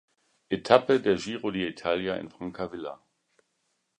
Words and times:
Etappe 0.49 0.93
des 1.03 1.19
Giro 1.25 1.51
d’Italia 1.51 2.15
in 2.21 2.27
Francavilla. 2.31 2.95